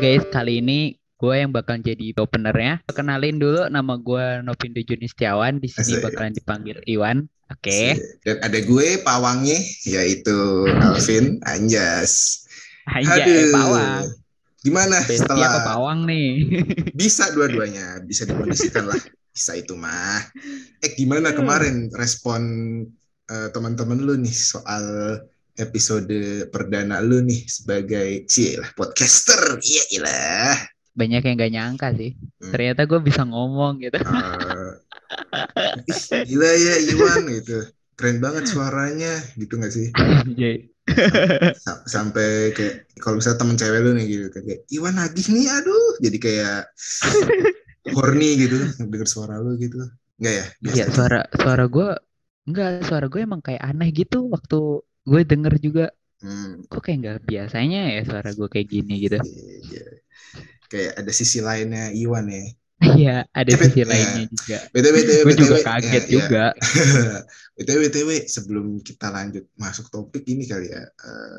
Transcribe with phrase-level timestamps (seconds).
[0.00, 0.80] Guys, kali ini
[1.20, 2.80] gue yang bakal jadi openernya.
[2.88, 5.60] Kenalin dulu nama gue Novindo Junistiawan.
[5.60, 6.04] Di sini Asik.
[6.08, 7.28] bakalan dipanggil Iwan.
[7.52, 8.00] Oke.
[8.24, 10.38] Dan ada gue pawangnya yaitu
[10.80, 12.44] Alvin Anjas.
[12.88, 13.52] Anjay, Aduh.
[13.52, 14.04] pawang.
[14.60, 16.28] Gimana Besti apa setelah pawang nih?
[17.00, 19.00] bisa dua-duanya bisa dikondisikan lah
[19.32, 20.20] bisa itu mah.
[20.80, 21.38] Eh gimana Hmm.
[21.40, 22.40] kemarin respon
[23.24, 24.84] eh, teman-teman lu nih soal
[25.58, 28.26] episode perdana lu nih sebagai
[28.58, 29.58] lah podcaster.
[29.62, 30.56] Iya ilah.
[30.94, 32.14] Banyak yang gak nyangka sih.
[32.38, 32.52] Hmm.
[32.52, 33.98] Ternyata gue bisa ngomong gitu.
[35.88, 37.58] Ih, gila ya Iwan gitu.
[37.96, 39.90] Keren banget suaranya gitu gak sih?
[41.60, 46.02] Sa- sampai kayak kalau misalnya temen cewek lu nih gitu kayak Iwan Agih nih aduh
[46.02, 46.60] jadi kayak
[47.94, 48.58] horny gitu
[48.90, 49.78] denger suara lu gitu
[50.18, 51.88] enggak ya Iya, suara suara gue
[52.50, 55.86] enggak, suara gue emang kayak aneh gitu waktu gue denger juga.
[56.20, 59.16] Hmm, Kok kayak nggak biasanya ya suara gue kayak gini gitu.
[59.24, 59.84] iya, iya.
[60.68, 62.44] kayak ada sisi lainnya Iwan ya
[62.80, 63.86] Iya, ada Tapi- sisi ya.
[63.88, 64.58] lainnya juga.
[64.70, 66.12] btw btw Gue juga kaget ya, ya.
[66.12, 66.44] juga.
[67.56, 71.38] btw btw sebelum kita lanjut masuk topik ini kali ya eh,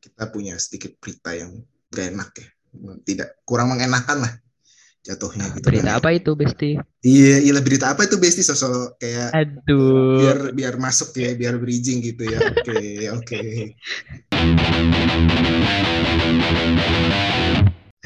[0.00, 2.48] kita punya sedikit berita yang gak enak ya
[3.04, 4.32] tidak kurang mengenakan lah
[5.06, 5.98] jatuhnya gitu Berita kan.
[6.02, 6.70] apa itu, Besti?
[7.06, 10.18] iya iya berita apa itu besti sosok kayak Aduh.
[10.18, 12.78] biar biar masuk ya biar bridging gitu ya oke
[13.14, 13.42] oke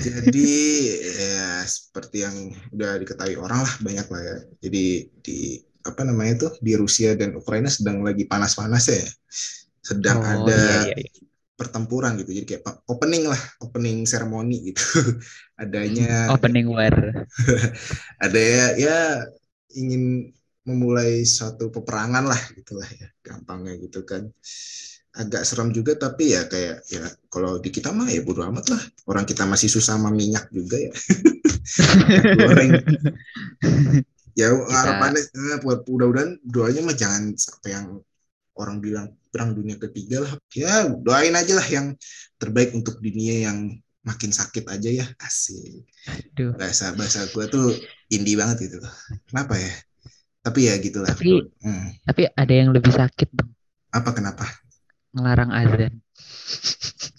[0.00, 0.52] jadi
[1.04, 2.36] ya seperti yang
[2.72, 4.84] udah diketahui orang lah banyak lah ya jadi
[5.20, 5.38] di
[5.80, 9.04] apa namanya tuh di Rusia dan Ukraina sedang lagi panas-panas ya
[9.80, 10.60] sedang Oh, ada
[10.92, 11.29] iya, iya, iya.
[11.60, 12.32] Pertempuran gitu.
[12.32, 14.80] Jadi kayak opening lah opening seremoni gitu.
[15.60, 16.96] Adanya Opening war.
[18.24, 18.98] ada ya, ya
[19.76, 20.32] ingin
[20.64, 24.32] memulai suatu peperangan lah gitulah ya gampangnya gitu kan.
[25.12, 28.82] Agak serem juga tapi ya kayak ya kalau di kita mah ya bodo amat lah.
[29.04, 30.92] Orang kita masih susah sama minyak juga ya.
[32.40, 32.72] Goreng.
[34.32, 38.00] Ya harapannya eh, buat mudah-mudahan doanya mah jangan sampai yang
[38.58, 41.94] orang bilang perang dunia ketiga lah ya doain aja lah yang
[42.36, 43.58] terbaik untuk dunia yang
[44.00, 46.56] makin sakit aja ya asik Aduh.
[46.56, 47.76] bahasa bahasa gue tuh
[48.10, 48.90] indie banget gitu loh.
[49.28, 49.70] Kenapa ya?
[50.40, 51.12] Tapi ya gitulah.
[51.12, 51.92] Tapi- Hmm.
[52.08, 53.52] Tapi ada yang lebih sakit, Bang.
[53.92, 54.48] Apa kenapa?
[55.12, 56.00] Ngelarang azan.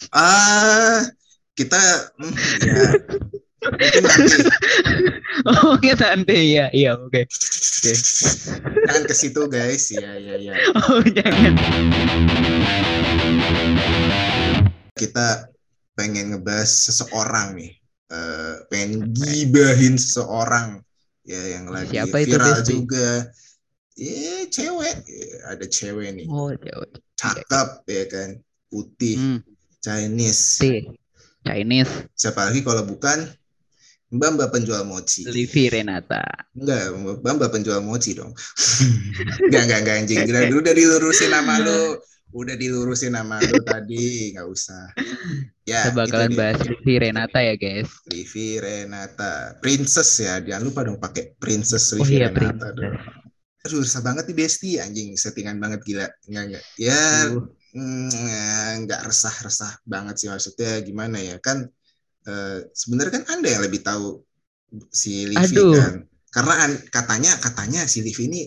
[0.10, 1.06] Ah,
[1.54, 1.80] kita
[2.18, 2.34] hmm,
[2.66, 2.82] ya
[5.42, 6.68] Oh, kita nanti ya.
[6.70, 7.24] Iya, oke.
[7.24, 7.94] Oke.
[8.86, 9.90] jangan ke situ guys.
[9.90, 10.54] Ya ya ya.
[10.90, 11.54] Oh, jangan.
[14.94, 15.50] Kita
[15.94, 17.72] pengen ngebahas seseorang nih.
[18.12, 20.84] Eh, pengen gibahin seseorang
[21.24, 22.70] ya yang lagi Siapa itu, viral Besti?
[22.76, 23.08] juga.
[23.96, 24.96] Eh, cewek.
[25.48, 26.26] Ada cewek nih.
[26.28, 26.90] Oh, jauh.
[27.16, 28.30] Cakep ya kan.
[28.68, 29.40] Putih, Hmm,
[29.80, 30.60] Chinese.
[30.60, 30.64] T.
[31.42, 33.26] Chinese, Siapa lagi kalau bukan
[34.12, 35.24] Mbak Mbak penjual mochi.
[35.24, 36.20] Livi Renata.
[36.52, 36.92] Enggak,
[37.24, 38.36] Mbak Mbak penjual mochi dong.
[39.48, 40.20] enggak, enggak, enggak anjing.
[40.28, 41.96] Udah, udah dilurusin nama lu.
[42.32, 44.92] Udah dilurusin nama lu tadi, enggak usah.
[45.64, 47.88] Ya, Kita bakalan bahas Livi Renata ya, guys.
[48.12, 49.56] Livi Renata.
[49.64, 52.76] Princess ya, jangan lupa dong pakai Princess Oh Livi iya, Renata Princess.
[52.76, 52.96] dong.
[53.62, 55.16] Aduh, susah banget nih Besti, anjing.
[55.16, 56.08] Settingan banget gila.
[56.28, 56.64] Enggak, enggak.
[56.76, 57.48] Ya, Aduh.
[57.72, 61.72] Hmm, nggak resah-resah banget sih maksudnya gimana ya kan
[62.30, 64.22] eh, sebenarnya kan anda yang lebih tahu
[65.02, 65.76] si Livi Aduh.
[65.76, 65.94] kan.
[66.36, 68.42] Karena an- katanya katanya si Livi ini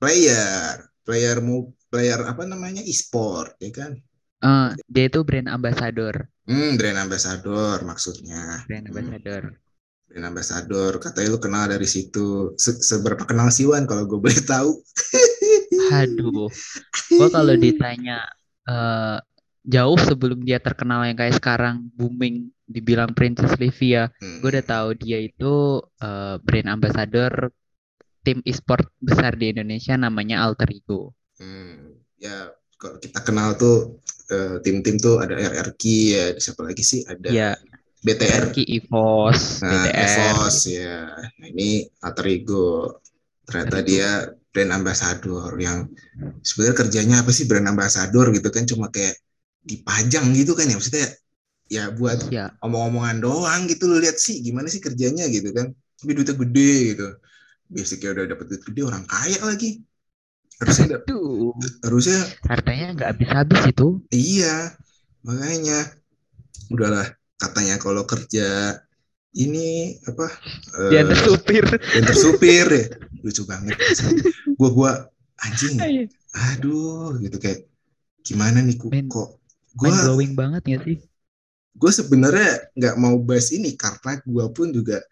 [0.00, 0.74] player.
[1.06, 2.82] Player mu player apa namanya?
[2.92, 3.92] E-sport ya kan?
[4.50, 6.14] Eh, dia itu brand ambassador.
[6.48, 8.42] hmm brand ambassador maksudnya.
[8.68, 9.58] Brand Hmm, ambassador.
[10.08, 10.92] brand ambassador.
[11.04, 12.54] Katanya lu kenal dari situ.
[12.64, 14.70] Se- seberapa kenal sih Wan kalau gue boleh tahu?
[15.90, 16.50] Aduh,
[17.16, 18.12] gua kalau ditanya
[18.68, 19.16] eh,
[19.74, 22.36] jauh sebelum dia terkenal yang kayak sekarang booming
[22.66, 24.42] dibilang Princess Livia, Hmm.
[24.42, 27.50] gue udah tahu dia itu eh, brand ambassador
[28.26, 31.14] tim e-sport besar di Indonesia namanya Alter Ego.
[31.38, 37.06] Hmm, ya kalau kita kenal tuh eh, tim-tim tuh ada RRQ ya, siapa lagi sih?
[37.06, 37.50] Ada Ya,
[38.02, 40.02] BTR, RRQ EVOS, nah, BTR.
[40.02, 40.98] EVOS ya.
[41.38, 42.98] Nah, ini alter ego.
[43.46, 43.88] Ternyata Alter ego.
[43.94, 44.08] dia
[44.50, 45.78] brand ambassador yang
[46.42, 49.14] sebenarnya kerjanya apa sih brand ambassador gitu kan cuma kayak
[49.62, 51.06] dipajang gitu kan ya maksudnya
[51.70, 56.10] ya buat Ya, omong-omongan doang gitu lu lihat sih gimana sih kerjanya gitu kan tapi
[56.16, 57.06] duitnya gede gitu
[57.70, 59.70] basicnya udah dapet duit gede orang kaya lagi
[60.62, 61.52] harusnya aduh,
[61.84, 62.20] harusnya
[62.50, 63.86] hartanya nggak habis-habis itu.
[64.14, 64.72] Iya,
[65.26, 65.78] makanya
[66.72, 67.06] udahlah
[67.38, 68.78] katanya kalau kerja
[69.36, 70.26] ini apa?
[70.90, 71.64] Dia eh, supir.
[71.98, 72.84] Enter supir ya.
[73.24, 73.76] Lucu banget.
[74.58, 74.90] Gua gua
[75.44, 75.76] anjing.
[76.36, 77.68] Aduh, gitu kayak
[78.26, 79.28] gimana nih kok
[79.76, 80.96] gua blowing banget ya sih.
[81.76, 85.04] Gue sebenarnya nggak mau bahas ini karena gue pun juga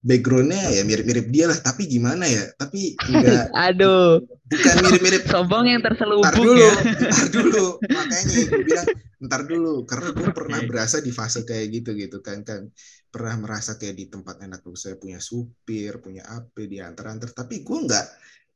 [0.00, 1.58] backgroundnya ya mirip-mirip dia lah.
[1.60, 2.44] Tapi gimana ya?
[2.56, 4.24] Tapi enggak aduh.
[4.48, 5.22] Bukan mirip-mirip.
[5.28, 6.74] Sombong yang terselubung ntar dulu ya.
[7.08, 7.66] ntar dulu.
[7.84, 8.86] Makanya gue bilang
[9.20, 9.74] ntar dulu.
[9.84, 12.68] Karena gue pernah berasa di fase kayak gitu gitu kan kan.
[13.10, 17.36] Pernah merasa kayak di tempat enak tuh saya punya supir punya apa di antar-antar.
[17.36, 18.06] Tapi gue nggak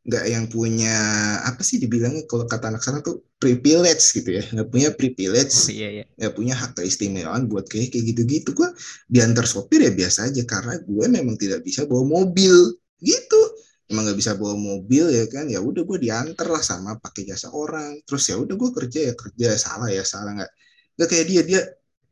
[0.05, 0.93] nggak yang punya
[1.49, 4.45] apa sih dibilangnya kalau kata anak sana tuh privilege gitu ya.
[4.53, 6.05] Nggak punya privilege oh, iya, iya.
[6.21, 8.53] nggak punya hak keistimewaan buat kayak kayak gitu-gitu.
[8.53, 8.69] Gue
[9.09, 12.77] diantar sopir ya biasa aja karena gue memang tidak bisa bawa mobil.
[13.01, 13.41] Gitu.
[13.89, 15.49] Emang nggak bisa bawa mobil ya kan?
[15.49, 17.97] Ya udah gue diantar lah sama pakai jasa orang.
[18.05, 19.57] Terus ya udah gue kerja ya kerja.
[19.57, 20.53] Salah ya salah nggak?
[21.01, 21.43] Nggak kayak dia.
[21.49, 21.61] Dia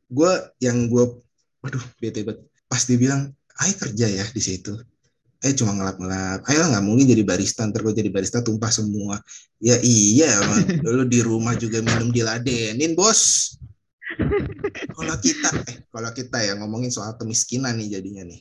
[0.08, 0.32] gue
[0.64, 1.04] yang gue
[1.60, 2.40] waduh bete banget.
[2.72, 4.72] Pas dia bilang ayo kerja ya di situ
[5.42, 6.46] eh cuma ngelap-ngelap.
[6.46, 9.18] Ayo nggak mungkin jadi barista ntar gue jadi barista tumpah semua.
[9.58, 10.38] Ya iya
[10.86, 13.54] lu di rumah juga minum diladenin bos.
[14.96, 18.40] Kalau kita eh kalau kita ya ngomongin soal kemiskinan nih jadinya nih.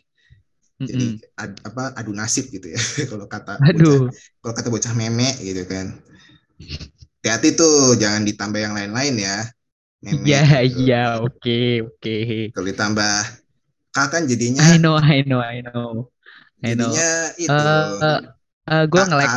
[0.82, 2.82] Jadi ad, apa adu nasib gitu ya.
[3.12, 4.10] Kalau kata Aduh.
[4.42, 5.94] kalau kata bocah meme gitu kan.
[7.22, 9.46] Hati-hati tuh jangan ditambah yang lain-lain ya.
[10.02, 10.90] Meme iya gitu.
[10.90, 12.02] iya oke okay, oke.
[12.02, 12.50] Okay.
[12.50, 13.14] kalau ditambah
[13.94, 16.10] kan jadinya I know I know I know
[16.62, 17.52] jadinya itu.
[17.52, 18.22] Uh,
[18.70, 19.30] uh, gue ngelek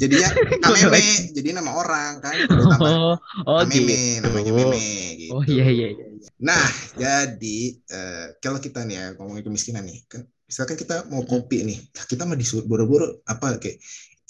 [0.00, 0.28] jadinya
[0.64, 1.00] kameme
[1.36, 2.34] jadi nama orang kan
[2.82, 3.14] oh,
[3.44, 4.24] oh kameme gitu.
[4.24, 4.84] namanya meme
[5.18, 5.32] gitu.
[5.36, 6.04] Oh iya iya, iya.
[6.40, 6.64] nah
[6.96, 7.58] jadi
[7.92, 11.78] uh, kalau kita nih ya ngomongin kemiskinan nih kan misalkan kita mau kopi nih
[12.08, 13.76] kita mah disuruh boro-boro apa kayak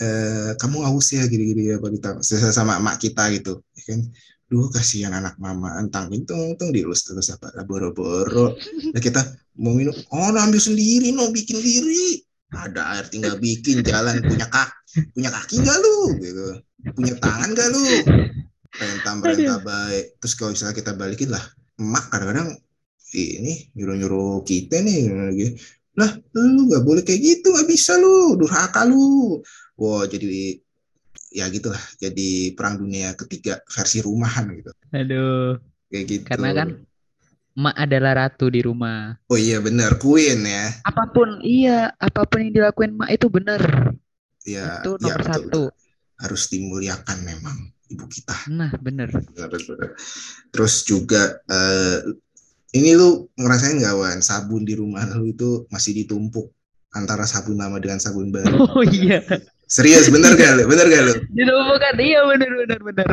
[0.02, 2.10] uh, kamu haus ya gini-gini apa kita
[2.50, 4.00] sama emak kita gitu ya kan
[4.48, 5.76] duh kasihan anak mama.
[5.78, 7.52] Entang untung untung diurus terus apa.
[7.68, 8.56] Boro-boro.
[8.96, 9.20] Ya kita
[9.60, 9.94] mau minum.
[10.10, 12.24] Oh ambil sendiri no bikin diri.
[12.48, 14.24] Ada air tinggal bikin jalan.
[14.24, 14.72] Punya kak
[15.12, 16.16] punya kaki gak lu?
[16.16, 16.46] Gitu.
[16.96, 17.84] Punya tangan gak lu?
[18.72, 20.04] Perintah perintah baik.
[20.24, 21.44] Terus kalau misalnya kita balikin lah
[21.78, 22.56] emak kadang-kadang
[23.12, 25.00] ini nyuruh-nyuruh kita nih.
[25.36, 25.52] Gitu.
[25.98, 27.52] lah lu nggak boleh kayak gitu.
[27.52, 28.40] Nggak bisa lu.
[28.40, 29.44] Durhaka lu.
[29.76, 30.56] Wah jadi
[31.28, 34.70] ya gitulah jadi perang dunia ketiga versi rumahan gitu.
[34.92, 35.60] Aduh.
[35.88, 36.24] Kayak gitu.
[36.28, 36.68] Karena kan
[37.58, 39.18] emak adalah ratu di rumah.
[39.26, 40.70] Oh iya benar, queen ya.
[40.86, 43.62] Apa pun iya, apa pun yang dilakuin emak itu benar.
[44.46, 44.84] Iya.
[44.84, 45.62] Itu nomor ya, satu.
[46.18, 47.56] Harus dimuliakan memang
[47.90, 48.36] ibu kita.
[48.52, 49.10] Nah benar.
[50.54, 51.98] Terus juga uh,
[52.76, 56.52] ini lu ngerasain gak Wan sabun di rumah lu itu masih ditumpuk
[56.92, 58.54] antara sabun lama dengan sabun baru.
[58.76, 59.24] Oh iya.
[59.68, 60.64] Serius, bener gak lu?
[60.64, 61.14] Bener gak lu?
[61.36, 63.08] Ditumpukkan, iya bener, bener, bener.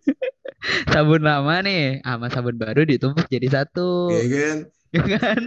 [0.92, 4.12] sabun lama nih, sama sabun baru ditumpuk jadi satu.
[4.12, 4.58] Iya kan?
[4.92, 5.40] Iya kan?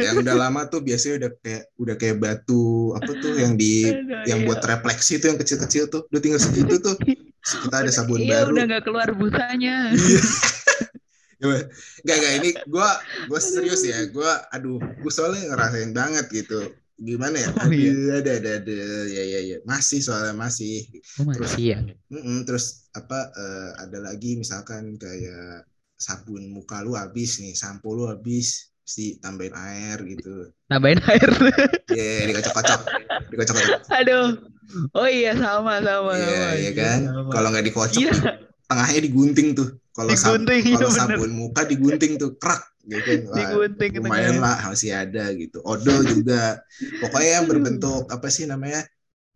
[0.00, 4.24] yang udah lama tuh biasanya udah kayak udah kayak batu apa tuh yang di Aduh,
[4.24, 4.46] yang iya.
[4.48, 8.56] buat refleksi tuh yang kecil-kecil tuh udah tinggal segitu tuh kita ada sabun iya, baru
[8.56, 10.20] udah nggak keluar busanya iya.
[12.00, 12.88] Gak, gak, ini gue
[13.28, 17.50] gue serius ya gue aduh gue soalnya ngerasain banget gitu gimana ya?
[17.62, 17.92] Oh, iya.
[18.20, 18.74] ada, ada, ada,
[19.08, 20.88] ya, ya, ya, masih soalnya masih.
[21.20, 21.80] Oh, terus, ya.
[22.08, 23.32] Mm -mm, terus apa?
[23.36, 29.56] Uh, ada lagi misalkan kayak sabun muka lu habis nih, sampo lu habis, mesti tambahin
[29.56, 30.52] air gitu.
[30.70, 31.30] Tambahin air.
[31.96, 32.80] Iya, yeah, dikocok-kocok,
[33.32, 33.80] dikocok-kocok.
[33.88, 34.26] Aduh.
[34.92, 36.12] Oh iya sama sama.
[36.18, 36.98] Iya, yeah, iya kan.
[37.30, 38.36] Kalau nggak dikocok, yeah.
[38.68, 39.68] tengahnya digunting tuh.
[39.96, 43.32] Kalau sab iya, sabun muka digunting tuh, krak gitu.
[43.32, 45.64] Digunting lumayan lah masih ada gitu.
[45.64, 46.60] Odol juga.
[47.00, 48.84] Pokoknya yang berbentuk apa sih namanya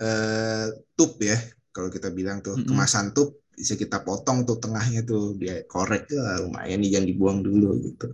[0.04, 1.40] uh, tup ya
[1.72, 2.68] kalau kita bilang tuh mm -hmm.
[2.68, 6.12] kemasan tup bisa kita potong tuh tengahnya tuh dia korek.
[6.12, 8.06] Lah lumayan nih jangan dibuang dulu gitu.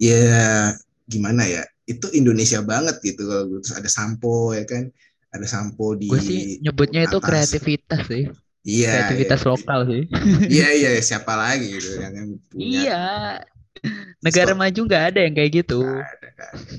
[0.00, 0.72] Ya
[1.04, 4.88] gimana ya itu Indonesia banget gitu kalau terus ada sampo ya kan
[5.34, 7.10] ada sampo di gue sih nyebutnya atas.
[7.10, 8.24] itu kreativitas sih
[8.64, 9.12] Iya.
[9.12, 9.48] Kreativitas iya.
[9.52, 10.02] lokal sih.
[10.48, 12.64] iya iya siapa lagi gitu yang punya.
[12.64, 13.04] Iya.
[14.24, 14.60] Negara Stop.
[14.64, 15.80] maju nggak ada yang kayak gitu.
[15.84, 16.74] Gak ada, gak ada.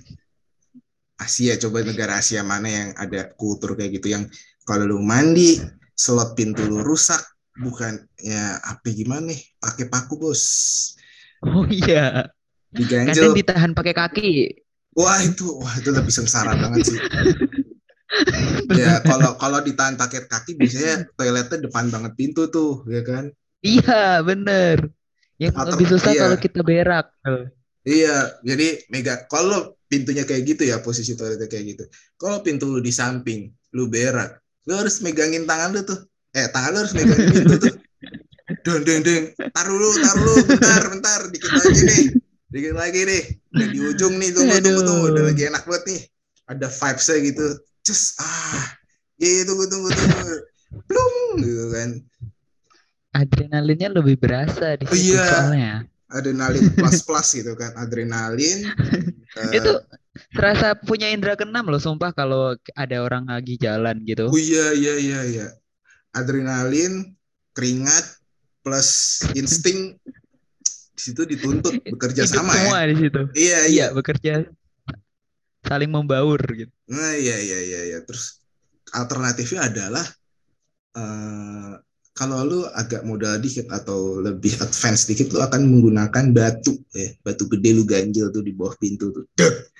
[1.15, 4.25] Asia coba negara Asia mana yang ada kultur kayak gitu yang
[4.65, 5.61] kalau lu mandi
[5.95, 7.21] slot pintu lu rusak
[7.55, 10.43] bukan ya apa gimana nih pakai paku bos.
[11.45, 12.25] Oh iya.
[12.73, 13.31] Diganjel.
[13.31, 14.31] Kadang ditahan pakai kaki.
[14.97, 16.99] Wah itu wah itu lebih sengsara banget sih.
[18.75, 23.31] ya kalau kalau ditahan pakai kaki biasanya toiletnya depan banget pintu tuh ya kan?
[23.65, 24.93] Iya bener.
[25.35, 26.21] Yang Atau, lebih susah iya.
[26.23, 27.05] kalau kita berak.
[27.85, 31.83] Iya jadi mega kalau pintunya kayak gitu ya posisi toiletnya kayak gitu.
[32.15, 35.99] Kalau pintu lu di samping lu berak lu harus megangin tangan lu tuh.
[36.33, 37.75] Eh tangan lu harus megangin pintu tuh.
[38.65, 40.33] Deng deng deng taruh lu taruh lu.
[40.45, 41.19] Bentar bentar.
[41.29, 42.03] Dikit lagi nih.
[42.49, 43.23] Dikit lagi nih.
[43.53, 45.05] Udah di ujung nih tunggu tunggu tunggu.
[45.13, 46.01] Udah lagi enak banget nih.
[46.45, 47.47] Ada vibesnya gitu
[47.85, 48.75] just ah
[49.15, 50.33] ya, ya tunggu tunggu tunggu
[50.89, 51.89] belum gitu kan
[53.15, 55.23] adrenalinnya lebih berasa di Oh, situ iya.
[55.23, 55.73] soalnya.
[56.05, 58.67] adrenalin plus plus gitu kan adrenalin
[59.35, 59.71] eh, Itu
[60.31, 64.31] serasa punya indera keenam loh, sumpah kalau ada orang lagi jalan gitu.
[64.31, 65.47] oh iya iya iya iya
[66.11, 67.15] adrenalin
[67.51, 68.19] keringat
[68.63, 69.95] plus insting
[70.95, 73.21] di situ dituntut bekerja Hidup sama ya semua di situ.
[73.35, 74.33] iya iya Iya, bekerja
[75.65, 76.71] saling membaur gitu.
[76.87, 77.99] nah iya iya iya iya.
[78.05, 78.41] Terus
[78.93, 80.05] alternatifnya adalah
[80.95, 81.73] eh
[82.15, 87.11] kalau lu agak modal dikit atau lebih advance dikit lu akan menggunakan batu ya.
[87.25, 89.25] Batu gede lu ganjil tuh di bawah pintu tuh.
[89.35, 89.73] Dek!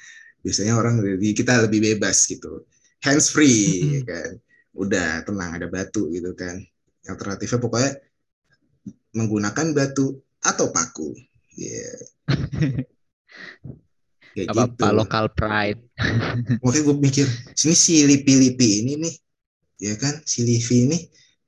[0.45, 2.67] biasanya orang lebih kita lebih bebas gitu.
[3.01, 4.31] Hands free ya kan.
[4.75, 6.59] Udah tenang ada batu gitu kan.
[7.07, 7.91] Alternatifnya pokoknya
[9.15, 11.15] menggunakan batu atau paku
[11.55, 11.89] ya
[14.35, 14.83] kayak Apa gitu.
[14.83, 15.81] apa lokal pride.
[16.63, 17.25] makanya gue mikir
[17.55, 19.15] sini si Lipi-Lipi ini nih
[19.79, 20.19] ya kan?
[20.27, 20.97] Si Livi ini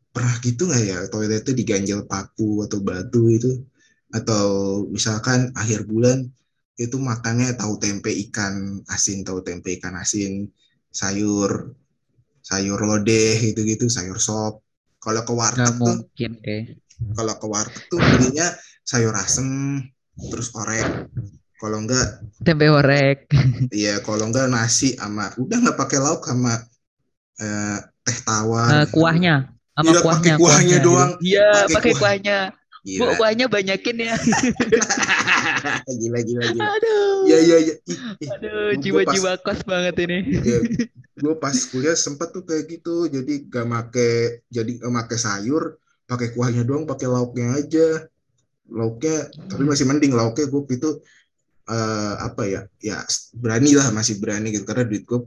[0.09, 0.97] pernah gitu nggak ya?
[1.11, 3.51] Toiletnya diganjel paku atau batu itu
[4.07, 4.47] atau
[4.87, 6.23] misalkan akhir bulan
[6.79, 10.47] itu makannya tahu tempe ikan asin tahu tempe ikan asin
[10.93, 11.75] sayur
[12.39, 14.63] sayur lodeh gitu-gitu sayur sop.
[15.03, 16.79] Kalau ke warteg tuh mungkin kayak.
[17.13, 18.47] kalau ke warteg tuh belinya
[18.81, 19.83] sayur asem
[20.31, 20.87] terus orek
[21.57, 22.05] kalau enggak
[22.45, 23.27] Tempe orek.
[23.73, 26.53] Iya, kalau enggak nasi sama udah nggak pakai lauk sama
[27.41, 28.87] eh, teh Eh, tawar.
[28.93, 29.35] kuahnya
[29.77, 31.11] sama Iya, kuahnya, pakai kuahnya doang.
[31.21, 32.01] Iya, Pakai pakai kuah.
[32.01, 32.37] kuahnya.
[32.87, 33.13] Bu, Gila.
[33.19, 34.15] kuahnya banyakin ya.
[36.01, 36.67] gila gila gila.
[36.77, 37.27] Aduh.
[37.27, 37.73] Iya iya iya.
[37.85, 38.29] Ih, ih.
[38.31, 40.17] Aduh, jiwa-jiwa kos banget ini.
[40.39, 40.57] Iya.
[41.21, 43.09] Gue pas kuliah sempet tuh kayak gitu.
[43.09, 44.07] Jadi gak make
[44.53, 48.05] jadi gak make sayur, pakai kuahnya doang, pakai lauknya aja.
[48.67, 50.89] Lauknya tapi masih mending lauknya gue itu
[51.67, 52.61] eh, apa ya?
[52.81, 53.03] Ya
[53.35, 54.65] berani lah masih berani gitu.
[54.67, 55.19] Karena duit gue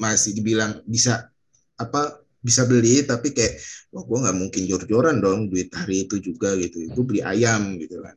[0.00, 1.30] masih dibilang bisa
[1.78, 3.56] apa bisa beli tapi kayak
[3.94, 6.88] wah gue nggak mungkin jor-joran dong duit hari itu juga gitu.
[6.92, 8.16] Gue beli ayam gitu kan.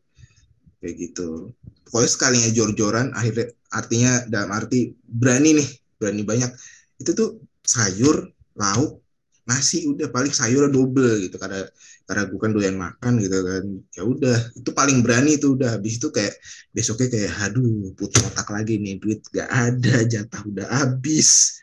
[0.83, 1.51] Kayak gitu.
[1.87, 5.69] Pokoknya sekalinya jor-joran akhirnya artinya dalam arti berani nih
[5.99, 6.51] berani banyak.
[6.99, 7.29] Itu tuh
[7.63, 9.06] sayur lauk
[9.47, 11.63] nasi udah paling sayurnya double gitu karena
[12.07, 13.63] karena gue kan doyan makan gitu kan.
[13.95, 15.69] Ya udah itu paling berani itu udah.
[15.79, 16.35] Habis itu kayak
[16.75, 21.59] besoknya kayak aduh putar otak lagi nih duit gak ada jatah udah habis.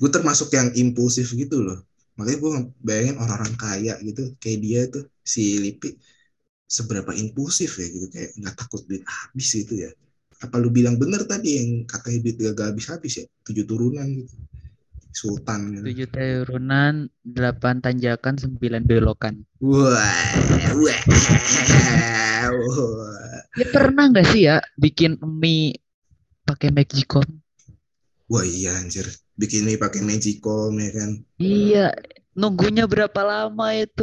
[0.00, 1.78] Gue termasuk yang impulsif gitu loh.
[2.18, 2.52] Makanya gue
[2.84, 5.96] bayangin orang-orang kaya gitu kayak dia tuh si Lipi
[6.68, 9.90] seberapa impulsif ya gitu kayak nggak takut duit habis gitu ya.
[10.44, 13.26] Apa lu bilang bener tadi yang katanya duit gak habis-habis ya?
[13.46, 14.34] Tujuh turunan gitu
[15.20, 15.82] sultan gitu.
[15.86, 16.94] Tujuh turunan,
[17.36, 19.34] delapan tanjakan, sembilan belokan.
[19.60, 20.12] wah
[20.82, 21.00] wah
[23.58, 25.76] Ya pernah nggak sih ya bikin mie
[26.48, 27.26] pakai magicom?
[28.32, 29.06] wah iya anjir
[29.40, 31.10] bikin mie pakai magicom ya kan
[31.42, 31.78] Iya,
[32.40, 34.02] nunggunya berapa lama itu?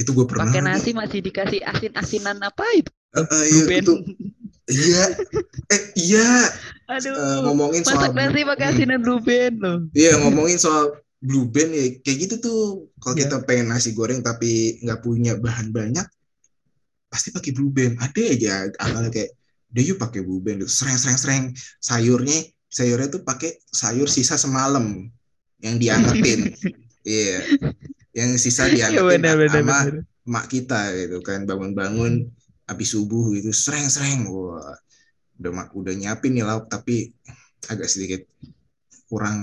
[0.00, 2.90] itu gue pernah Pakai nasi masih dikasih asin-asinan apa itu?
[3.16, 3.84] Eh, eh, iya, Ruben.
[3.84, 3.92] itu
[4.72, 5.04] iya.
[5.68, 6.28] Eh iya.
[6.88, 8.74] Aduh, Eh, ngomongin soal masak nasi pakai Hmm.
[8.76, 9.78] asinan Ruben loh.
[9.92, 10.84] Iya ngomongin soal
[11.18, 12.60] blue band ya kayak gitu tuh.
[12.98, 13.28] Kalau Iya.
[13.28, 16.04] kita pengen nasi goreng tapi nggak punya bahan banyak
[17.06, 17.96] pasti pakai blue band.
[17.96, 19.30] Ada aja awalnya kayak
[19.68, 20.64] deh yuk pakai blue band.
[20.66, 21.44] Sereng sereng sereng
[21.78, 25.08] sayurnya sayurnya tuh pakai sayur sisa semalam
[25.60, 26.40] yang diangetin.
[27.02, 27.42] Iya.
[28.14, 30.06] Yang sisa diangetin benar benar sama benar.
[30.22, 32.30] mak kita gitu kan bangun-bangun
[32.72, 34.76] habis subuh gitu sereng-sereng wah
[35.40, 37.12] udah udah nyiapin nih lauk tapi
[37.70, 38.22] agak sedikit
[39.10, 39.38] kurang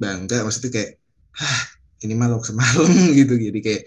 [0.00, 0.90] bangga maksudnya kayak
[1.38, 1.60] hah
[2.04, 3.82] ini mah lauk semalam gitu jadi kayak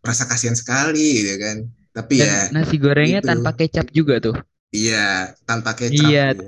[0.00, 1.56] rasa kasihan sekali gitu kan
[1.92, 3.28] tapi ya Dan nasi gorengnya gitu.
[3.30, 4.36] tanpa kecap juga tuh.
[4.76, 6.22] iya tanpa kecap Iya.
[6.30, 6.44] gitu.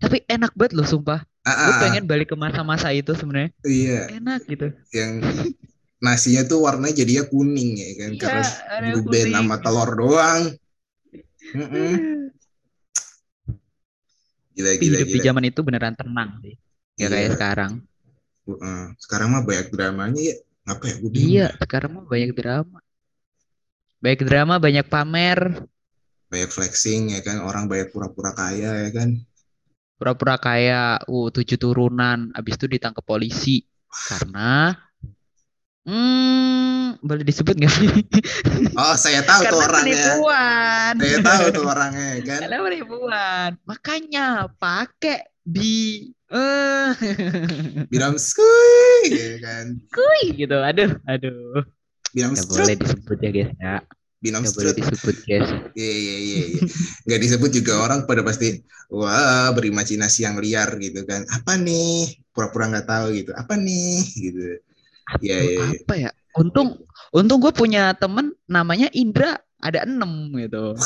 [0.00, 1.20] Tapi enak banget loh sumpah.
[1.44, 3.50] Ah, Gue ah, pengen balik ke masa-masa itu sebenarnya.
[3.64, 4.66] iya Enak gitu.
[4.92, 5.20] yang
[6.00, 8.42] nasinya tuh warnanya jadinya kuning ya kan Iya, karena
[9.04, 9.32] kuning.
[9.36, 10.42] sama telur doang
[11.54, 11.92] Mm-mm.
[14.54, 16.54] gila Tapi gila hidup di gila zaman itu beneran tenang sih.
[17.00, 17.34] Gak kayak Iya.
[17.36, 17.72] sekarang.
[18.50, 18.82] Heeh.
[18.98, 22.78] sekarang mah banyak dramanya ya apa ya gue Iya, sekarang mah banyak drama.
[24.00, 25.38] Banyak drama, banyak pamer,
[26.32, 29.08] banyak flexing ya kan orang banyak pura-pura kaya ya kan
[30.00, 33.60] pura-pura kaya, uh tujuh turunan, abis itu ditangkap polisi
[34.08, 34.72] karena
[35.88, 37.88] hmm boleh disebut nggak sih?
[38.80, 40.92] oh saya tahu tuh Karena orangnya penipuan.
[41.00, 43.50] saya tahu tuh orangnya ya kan Karena penipuan.
[43.64, 44.24] Makanya
[44.60, 45.72] pakai bi
[46.30, 46.90] eh
[47.88, 50.56] bilang skuy ya kan kui gitu.
[50.60, 51.64] Aduh, aduh.
[52.12, 53.74] bilang Nggak boleh disebut ya guys ya.
[54.20, 55.48] bilang Nggak boleh disebut guys.
[55.74, 56.62] iya iya iya iya.
[57.08, 58.60] nggak disebut juga orang pada pasti
[58.92, 64.60] wah berimajinasi yang liar gitu kan apa nih pura-pura nggak tahu gitu apa nih gitu
[65.18, 65.82] Iya, iya, iya.
[65.82, 66.10] apa ya?
[66.38, 66.78] untung
[67.10, 70.78] untung gue punya temen namanya Indra ada enam gitu.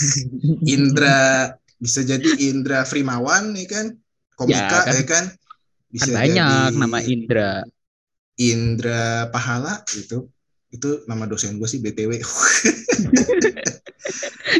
[0.74, 1.50] Indra
[1.82, 3.86] bisa jadi Indra Frimawan ya kan?
[4.34, 5.24] Komika ya kan, ya kan?
[5.94, 7.52] bisa kan banyak jadi nama Indra.
[8.34, 10.26] Indra Pahala gitu.
[10.74, 12.18] Itu nama dosen gue sih BTW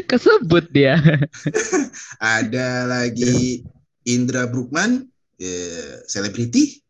[0.09, 0.95] kesebut dia.
[2.39, 3.67] Ada lagi
[4.07, 5.11] Indra Brookman
[6.07, 6.84] selebriti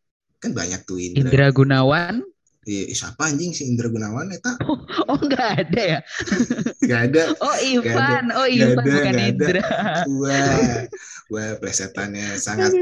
[0.45, 2.21] kan banyak tuh Indra Indra Gunawan
[2.65, 4.57] Eh, siapa anjing si Indra Gunawan eta?
[4.65, 4.81] Oh,
[5.13, 5.99] oh nggak ada ya?
[6.89, 7.37] Gak ada.
[7.37, 9.65] Oh Ivan, oh Ivan ada, bukan Indra.
[10.09, 10.81] Wah,
[11.33, 12.73] wah plesetannya sangat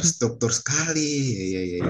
[0.00, 1.12] struktur sekali.
[1.36, 1.80] Ya, ya, ya.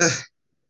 [0.00, 0.14] eh,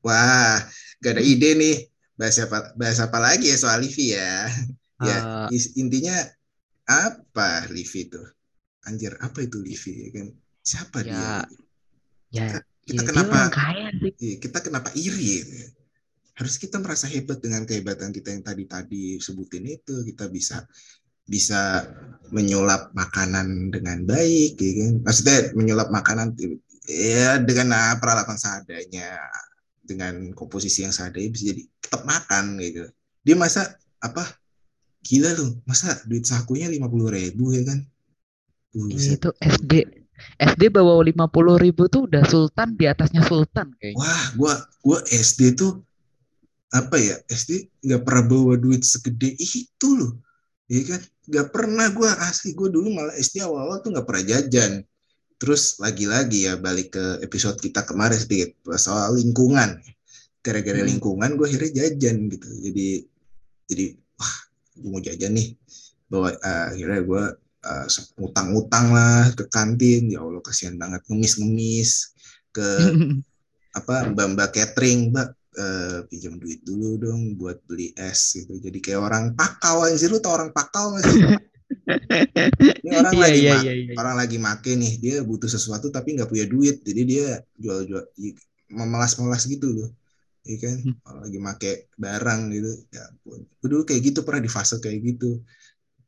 [0.03, 0.67] wah,
[0.99, 1.77] gak ada ide nih.
[2.19, 4.51] Bahas apa, bahas apa lagi ya soal Livi ya?
[4.99, 6.27] Ya, uh, intinya
[6.91, 8.27] apa Livi tuh?
[8.89, 10.27] anjir apa itu Livi ya kan
[10.65, 11.29] siapa ya, dia
[12.33, 14.13] ya kita, kita ya, kenapa kaya sih.
[14.17, 15.67] Iya, kita kenapa iri ya?
[16.41, 20.65] harus kita merasa hebat dengan kehebatan kita yang tadi tadi sebutin itu kita bisa
[21.29, 21.85] bisa
[22.33, 26.33] menyulap makanan dengan baik ya kan maksudnya menyulap makanan
[26.89, 29.21] ya dengan nah, peralatan seadanya
[29.85, 32.89] dengan komposisi yang seadanya bisa jadi tetap makan gitu
[33.21, 34.40] dia masa apa
[35.01, 37.85] gila lu masa duit sakunya lima puluh ribu ya kan
[38.71, 39.19] Buset.
[39.19, 39.73] Itu SD
[40.39, 43.99] SD bawa lima puluh ribu tuh udah sultan di atasnya sultan kayaknya.
[43.99, 44.55] Wah, gua
[44.85, 45.81] gua SD tuh
[46.71, 50.13] apa ya SD nggak pernah bawa duit segede itu loh,
[50.71, 51.01] ya kan?
[51.27, 54.73] Nggak pernah gua asli gua dulu malah SD awal-awal tuh nggak pernah jajan.
[55.41, 59.81] Terus lagi-lagi ya balik ke episode kita kemarin sedikit soal lingkungan.
[60.45, 60.89] Gara-gara hmm.
[60.89, 62.49] lingkungan gue akhirnya jajan gitu.
[62.61, 62.89] Jadi
[63.73, 63.87] jadi
[64.21, 64.37] wah
[64.77, 65.49] gue mau jajan nih.
[66.11, 67.25] Bawa uh, akhirnya gue
[67.67, 67.87] uh,
[68.21, 70.11] utang-utang lah ke kantin.
[70.11, 71.03] Ya Allah kasihan banget.
[71.07, 72.15] Ngemis-ngemis
[72.51, 72.69] ke
[73.79, 75.15] apa mbak-mbak catering.
[75.15, 75.29] Mbak
[75.59, 78.59] uh, pinjam duit dulu dong buat beli es gitu.
[78.59, 81.23] Jadi kayak orang pakau aja lu tau orang pakau sih
[82.83, 83.97] ini orang yeah, lagi yeah, yeah, yeah.
[83.99, 84.93] orang lagi make nih.
[84.99, 86.83] Dia butuh sesuatu tapi nggak punya duit.
[86.83, 88.03] Jadi dia jual-jual
[88.71, 89.91] memelas-melas gitu loh
[90.41, 91.05] Iya kan hmm.
[91.05, 95.45] orang lagi make barang gitu ya ampun dulu kayak gitu pernah di fase kayak gitu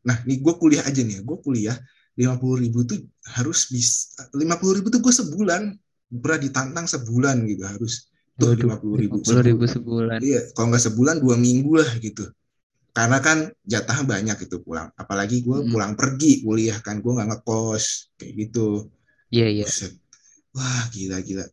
[0.03, 1.77] Nah, nih gue kuliah aja nih, gue kuliah
[2.13, 5.73] lima puluh ribu tuh harus bisa lima puluh ribu tuh gue sebulan
[6.13, 9.45] pernah ditantang sebulan gitu harus tuh lima puluh ribu, sebulan.
[9.47, 10.19] ribu sebulan.
[10.21, 12.29] Iya, kalau nggak sebulan dua minggu lah gitu.
[12.93, 14.93] Karena kan jatah banyak itu pulang.
[14.99, 15.71] Apalagi gue hmm.
[15.73, 18.93] pulang pergi kuliah kan, gue nggak ngekos kayak gitu.
[19.33, 19.67] Iya iya.
[20.53, 21.47] Wah gila gila.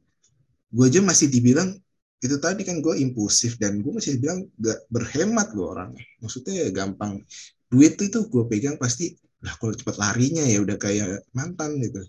[0.74, 1.80] Gue aja masih dibilang
[2.20, 6.04] itu tadi kan gue impulsif dan gue masih bilang gak berhemat gue orangnya.
[6.20, 7.24] Maksudnya gampang.
[7.72, 12.04] Duit itu gue pegang pasti lah kalau cepat larinya ya udah kayak mantan gitu.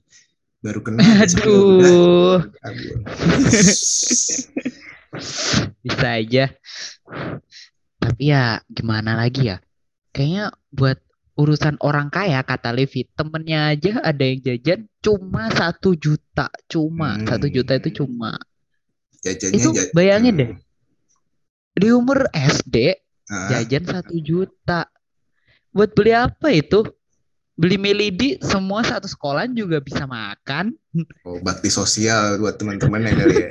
[0.61, 2.42] Baru kenal aduh.
[5.87, 6.44] Bisa aja.
[8.03, 9.62] Tapi ya gimana lagi ya?
[10.11, 10.99] Kayaknya buat
[11.38, 16.51] urusan orang kaya kata Levi temennya aja ada yang jajan cuma satu juta.
[16.66, 17.14] Cuma.
[17.23, 17.55] Satu hmm.
[17.55, 18.35] juta itu cuma
[19.21, 20.41] Jajannya itu bayangin hmm.
[20.41, 20.51] deh
[21.81, 22.99] di umur SD
[23.31, 24.91] jajan satu juta
[25.71, 26.83] buat beli apa itu?
[27.61, 30.73] Beli Melidi semua satu sekolah juga bisa makan.
[31.29, 33.51] Oh, bakti sosial buat teman-teman ya kali ya.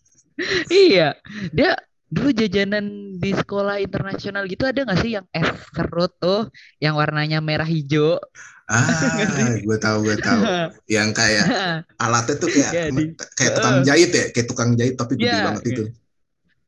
[0.84, 1.08] iya,
[1.48, 1.72] dia
[2.12, 6.52] dulu jajanan di sekolah internasional gitu ada nggak sih yang es serut tuh
[6.84, 8.20] yang warnanya merah hijau?
[8.70, 10.40] Ah, gue tahu, gue tahu.
[10.94, 11.46] Yang kayak
[12.06, 13.04] alatnya tuh kayak ya, di,
[13.34, 15.84] kayak tukang jahit ya, kayak tukang jahit tapi gede ya, banget itu.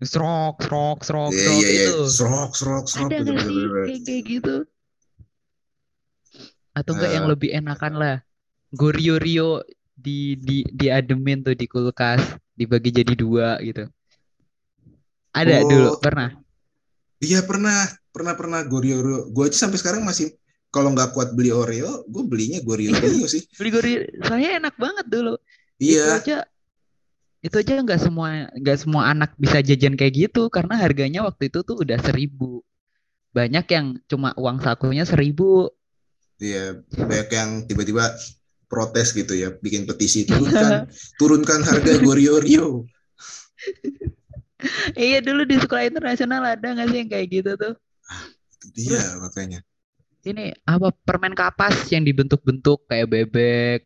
[0.03, 1.87] Serok, serok, serok, yeah, serok yeah, yeah.
[1.87, 2.01] itu.
[2.11, 3.09] Serok, serok, serok.
[3.15, 4.57] Ada nggak sih kayak, kayak gitu?
[6.73, 7.31] atau enggak uh, yang eh.
[7.37, 8.17] lebih enakan lah
[8.73, 9.61] Gorio Rio
[9.93, 12.21] di di di ademin tuh di kulkas
[12.57, 13.87] dibagi jadi dua gitu
[15.33, 16.33] ada oh, dulu pernah
[17.21, 20.33] iya pernah pernah pernah Gorio Rio gue aja sampai sekarang masih
[20.73, 25.07] kalau nggak kuat beli Oreo gue belinya Gorio Rio sih beli Gorio saya enak banget
[25.07, 25.37] dulu
[25.79, 26.37] iya itu aja
[27.43, 31.61] itu aja nggak semua nggak semua anak bisa jajan kayak gitu karena harganya waktu itu
[31.63, 32.65] tuh udah seribu
[33.37, 35.71] banyak yang cuma uang sakunya seribu
[36.43, 38.19] Iya, banyak yang tiba-tiba
[38.67, 40.91] protes gitu ya, bikin petisi turunkan
[41.23, 42.83] turunkan harga Gorio Rio.
[44.99, 47.75] iya dulu di sekolah internasional ada nggak sih yang kayak gitu tuh?
[48.11, 48.27] Ah,
[48.59, 49.61] itu dia Terus, makanya.
[50.23, 53.81] Ini apa permen kapas yang dibentuk-bentuk kayak bebek,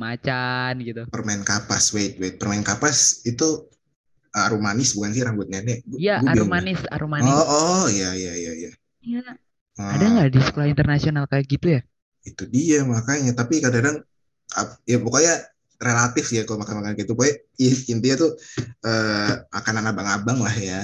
[0.00, 1.04] macan gitu.
[1.12, 3.68] Permen kapas, wait wait, permen kapas itu
[4.32, 5.84] arum manis bukan sih rambut nenek?
[5.96, 7.32] Iya, arum manis, arum manis.
[7.32, 8.70] Oh, oh, iya iya iya iya.
[9.04, 9.22] Iya,
[9.78, 9.94] Hmm.
[9.94, 11.80] Ada nggak di sekolah internasional kayak gitu ya?
[12.26, 13.32] Itu dia makanya.
[13.36, 14.02] Tapi kadang-kadang
[14.88, 15.34] ya pokoknya
[15.78, 18.30] relatif ya kalau makan makan gitu pokoknya i- intinya tuh
[18.82, 20.80] eh, makanan abang-abang lah ya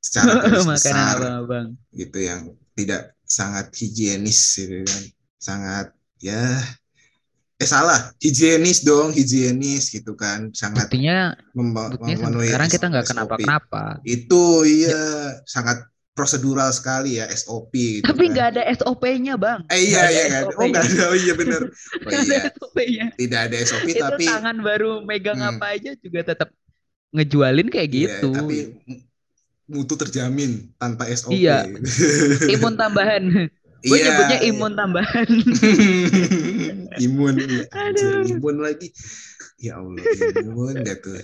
[0.00, 0.32] secara
[0.70, 1.66] Makanan abang-abang.
[1.92, 2.40] gitu yang
[2.78, 5.02] tidak sangat higienis gitu kan
[5.38, 5.86] sangat
[6.18, 6.58] ya
[7.58, 13.06] eh salah higienis dong higienis gitu kan sangat Buktinya, mem- buktinya memenuhi sekarang kita nggak
[13.06, 13.82] kenapa-kenapa.
[14.02, 15.02] itu iya
[15.44, 15.82] sangat
[16.14, 18.30] prosedural sekali ya SOP gitu Tapi kan.
[18.34, 19.62] nggak ada SOP-nya, Bang.
[19.70, 21.62] eh iya iya ada kan oh nggak ada oh iya bener
[22.06, 23.06] oh iya SOP-nya.
[23.14, 25.50] tidak ada SOP Itu tapi tangan baru megang Hmm.
[25.54, 26.48] apa aja juga tetap
[27.10, 28.30] ngejualin kayak iya, gitu.
[28.34, 28.56] tapi
[29.68, 31.68] mutu terjamin tanpa SOP Iya.
[32.56, 33.48] Imun tambahan.
[33.78, 34.48] Gue Iya, nyebutnya iya.
[34.50, 35.28] imun tambahan.
[37.06, 38.90] imun iya, anjir, imun lagi
[39.58, 40.02] ya Allah
[40.42, 41.18] imun dah tuh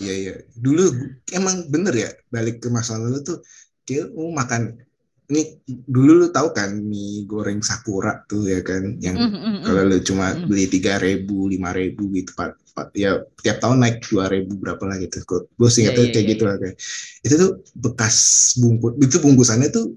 [0.00, 0.88] iya iya dulu
[1.32, 3.40] emang bener ya balik ke masa lalu tuh
[3.84, 4.83] kayak oh, makan
[5.24, 9.62] ini dulu lu tahu kan mie goreng sakura tuh ya kan yang Mm, mm, mm.
[9.64, 10.44] kalau lu cuma Mm.
[10.44, 12.60] beli tiga ribu lima ribu gitu pak.
[12.74, 15.22] Pak- ya tiap tahun naik dua ribu berapa lah gitu.
[15.24, 16.76] Gue Iya, ingatnya iya, kayak iya, gitu lah kayak.
[17.24, 18.16] Itu tuh bekas
[18.58, 19.94] bungkus itu bungkusannya tuh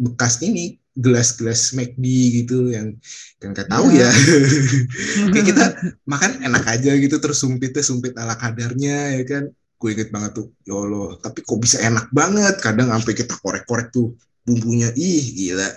[0.00, 2.04] bekas ini gelas-gelas McD
[2.40, 2.96] gitu yang
[3.42, 4.06] yang nggak tahu Iya.
[4.06, 4.10] ya.
[5.34, 5.64] Kayak kita
[6.06, 9.44] makan enak aja gitu terus sumpitnya sumpit ala kadarnya ya kan.
[9.76, 12.62] Gue inget banget tuh ya Allah tapi kok bisa enak banget.
[12.62, 14.14] Kadang sampai kita korek-korek tuh
[14.50, 15.70] bumbunya ih gila.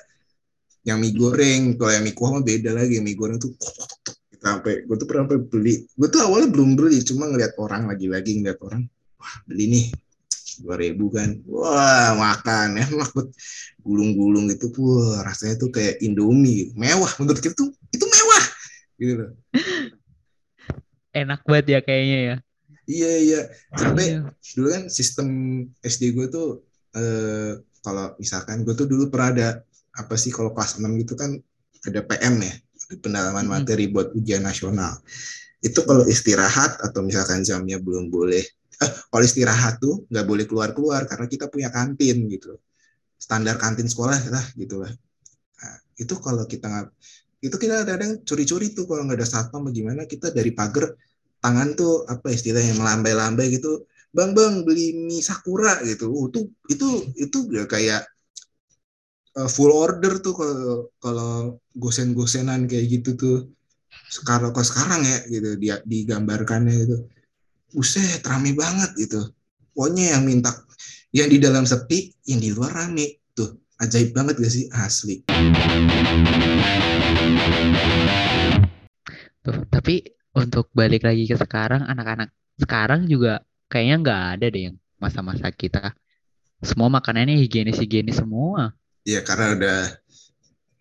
[0.83, 2.97] Yang mie goreng kalau yang mie kuah mah beda lagi.
[2.99, 3.53] Mie goreng tuh
[4.43, 5.85] sampai gue tuh pernah beli.
[5.95, 8.83] Gue tuh awalnya belum beli cuma ngeliat orang lagi-lagi ngeliat orang
[9.15, 9.85] wah beli nih
[10.65, 11.37] dua ribu kan.
[11.47, 13.27] Wah makan enak banget
[13.79, 16.71] gulung-gulung itu wah rasanya tuh kayak Indomie gitu.
[16.75, 18.43] mewah menurut kita tuh itu mewah
[18.99, 19.13] gitu.
[19.21, 19.31] Loh
[21.13, 22.35] Enak banget ya kayaknya ya.
[22.89, 23.41] iya iya.
[23.77, 24.19] Sampai Iya.
[24.57, 25.27] dulu kan sistem
[25.79, 26.47] SD gue tuh
[26.97, 27.53] eh,
[27.83, 29.47] kalau misalkan gue tuh dulu pernah ada
[29.93, 31.35] apa sih kalau kelas 6 gitu kan
[31.83, 33.53] ada PM ya ada pendalaman Mm-mm.
[33.59, 34.97] materi buat ujian nasional.
[35.63, 38.43] Itu kalau istirahat atau misalkan jamnya belum boleh
[38.83, 42.57] eh, kalau istirahat tuh nggak boleh keluar keluar karena kita punya kantin gitu.
[43.19, 44.91] Standar kantin sekolah lah gitu lah.
[45.59, 46.87] Nah, itu kalau kita nggak
[47.43, 50.95] itu kita kadang curi-curi tuh kalau nggak ada satpam bagaimana kita dari pagar
[51.43, 56.13] tangan tuh apa istilahnya melambai-lambai gitu bang bang beli mie sakura gitu.
[56.13, 58.05] Uh, tuh itu itu udah kayak
[59.41, 61.33] uh, full order tuh kalau kalau
[61.73, 63.37] gosen-gosenan kayak gitu tuh.
[64.09, 66.97] Sekarang kalau sekarang ya gitu dia digambarkannya itu.
[67.73, 69.33] Buset rame banget gitu.
[69.73, 70.53] Pokoknya yang minta
[71.09, 73.25] yang di dalam sepi yang di luar rame.
[73.33, 73.49] Tuh
[73.81, 74.65] ajaib banget gak sih?
[74.69, 75.25] Asli.
[79.43, 80.05] Tuh, tapi
[80.37, 82.29] untuk balik lagi ke sekarang, anak-anak
[82.61, 85.91] sekarang juga kayaknya nggak ada deh yang masa-masa kita.
[86.63, 88.71] Semua makanannya higienis-higienis semua.
[89.03, 89.79] ya karena udah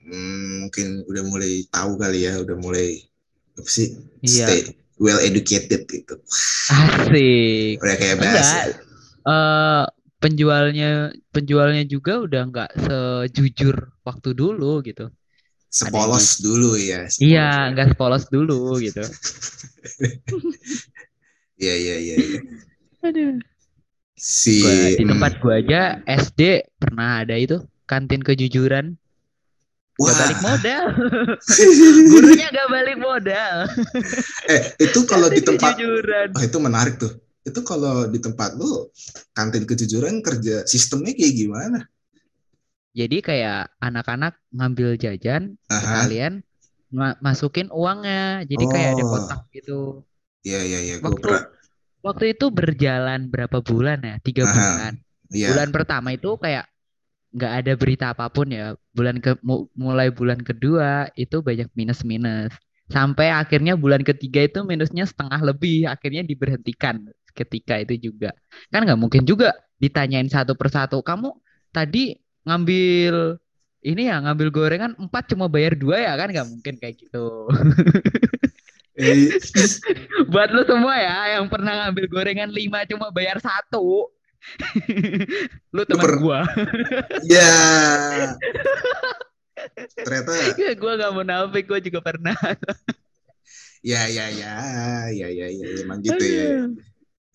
[0.02, 3.02] hmm, mungkin udah mulai tahu kali ya udah mulai
[3.58, 4.46] apa sih Iya.
[4.46, 4.60] stay
[5.02, 6.14] well educated gitu
[6.70, 7.82] Asik.
[7.82, 8.58] udah kayak bahasa
[9.26, 9.84] eh
[10.22, 15.10] penjualnya penjualnya juga udah nggak sejujur waktu dulu gitu.
[15.72, 17.70] sepolos dulu ya sepolos Iya, ya.
[17.74, 19.02] nggak sepolos dulu gitu.
[21.62, 22.40] iya iya iya iya.
[23.02, 23.38] Aduh.
[24.16, 26.40] si Gua, di tempat gua aja SD
[26.80, 27.56] pernah ada itu
[27.90, 28.86] kantin kejujuran.
[30.02, 30.84] Gak wah balik modal.
[32.10, 33.54] Gurunya gak balik modal.
[34.50, 36.28] eh itu kalau di tempat kejujuran.
[36.36, 37.12] oh, itu menarik tuh
[37.42, 38.86] itu kalau di tempat lu
[39.34, 41.78] kantin kejujuran kerja sistemnya kayak gimana
[42.92, 46.04] Jadi kayak anak-anak ngambil jajan, Aha.
[46.04, 46.44] kalian
[46.92, 48.44] ma- masukin uangnya.
[48.44, 49.10] Jadi kayak ada Oh.
[49.12, 50.04] kotak gitu.
[50.44, 51.42] iya iya iya gue Waktu pernah
[52.06, 54.14] waktu itu berjalan berapa bulan ya?
[54.26, 54.52] Tiga Aha.
[54.54, 54.92] bulan.
[55.34, 56.64] iya Bulan pertama itu kayak
[57.36, 58.76] nggak ada berita apa pun ya.
[58.96, 62.52] Bulan ke mu- mulai bulan kedua itu banyak minus-minus.
[62.92, 65.88] Sampai akhirnya bulan ketiga itu minusnya setengah lebih.
[65.88, 68.30] Akhirnya diberhentikan ketika itu juga.
[68.72, 71.00] Kan nggak mungkin juga ditanyain satu persatu.
[71.02, 71.28] Kamu
[71.72, 73.38] tadi ngambil
[73.82, 77.48] ini ya ngambil gorengan empat cuma bayar dua ya kan nggak mungkin kayak gitu.
[78.92, 79.32] Eh,
[80.28, 84.12] Buat lu semua ya yang pernah ngambil gorengan lima cuma bayar satu.
[85.74, 86.40] lu teman per- gua.
[87.24, 87.54] ya
[90.02, 90.32] ternyata
[90.76, 92.34] gua nggak munafik, gua juga pernah.
[93.82, 94.54] ya ya ya
[95.10, 96.70] ya ya ya emang gitu ya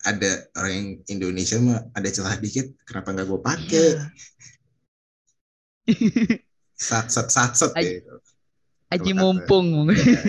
[0.00, 3.86] ada orang yang Indonesia mah ada celah dikit kenapa nggak gue pakai
[5.88, 6.40] Iya.
[6.76, 8.12] sat sat sat sat gitu
[8.88, 9.68] Aji mumpung,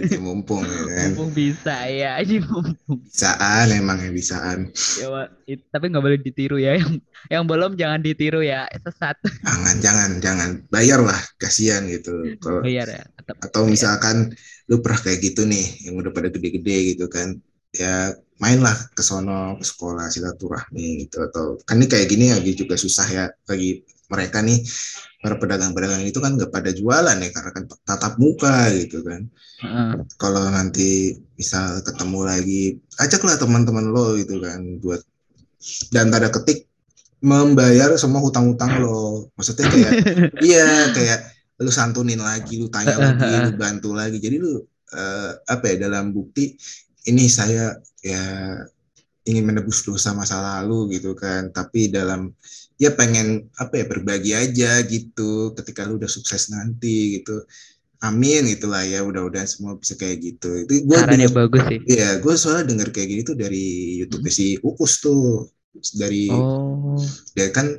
[0.09, 1.11] ya, mumpung ya kan.
[1.15, 2.99] Mumpung bisa ya, aji mumpung.
[3.03, 4.59] bisaan emang ya bisaan.
[4.97, 5.05] Ya,
[5.73, 6.71] tapi nggak boleh ditiru ya.
[6.79, 6.91] Yang
[7.33, 9.15] yang belum jangan ditiru ya, sesat.
[9.45, 10.49] jangan jangan jangan.
[10.73, 12.11] Bayar lah kasihan gitu.
[12.43, 13.71] Kalau Bayar ya, tetap atau bayar.
[13.73, 14.17] misalkan
[14.69, 17.39] lu pernah kayak gitu nih yang udah pada gede-gede gitu kan
[17.71, 18.11] ya
[18.43, 23.07] mainlah ke sono ke sekolah silaturahmi gitu atau kan ini kayak gini lagi juga susah
[23.09, 23.25] ya.
[23.47, 24.59] Bagi mereka nih
[25.19, 29.29] para pedagang-pedagang itu kan nggak pada jualan ya karena kan tatap muka gitu kan.
[29.59, 29.91] Heeh.
[30.15, 35.03] kalau nanti misal ketemu lagi ajaklah teman-teman lo gitu kan buat
[35.91, 36.71] dan tanda ketik
[37.19, 39.27] membayar semua hutang-hutang lo.
[39.35, 39.91] Maksudnya kayak
[40.47, 41.19] iya kayak
[41.59, 44.17] lu santunin lagi lu tanya lagi lu bantu lagi.
[44.23, 44.63] Jadi lu
[44.95, 46.55] eh, apa ya dalam bukti
[47.11, 48.23] ini saya ya
[49.29, 51.53] ingin menebus dosa masa lalu gitu kan.
[51.53, 52.33] Tapi dalam
[52.81, 57.45] ya pengen apa ya berbagi aja gitu ketika lu udah sukses nanti gitu.
[57.99, 60.65] Amin itulah ya udah-udah semua bisa kayak gitu.
[60.65, 61.79] Itu gue Caranya bagus sih.
[61.83, 65.51] Iya, gue soalnya denger kayak gini tuh dari YouTube si Uus tuh.
[65.79, 66.97] Dari Oh,
[67.37, 67.75] dia kan